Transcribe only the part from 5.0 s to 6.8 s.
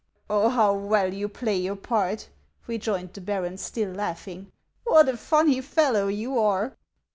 a funny fellow you are